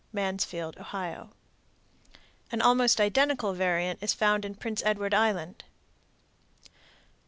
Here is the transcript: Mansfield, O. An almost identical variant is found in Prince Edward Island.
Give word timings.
Mansfield, 0.11 0.77
O. 0.79 1.29
An 2.51 2.59
almost 2.59 2.99
identical 2.99 3.53
variant 3.53 4.01
is 4.01 4.15
found 4.15 4.45
in 4.45 4.55
Prince 4.55 4.81
Edward 4.83 5.13
Island. 5.13 5.63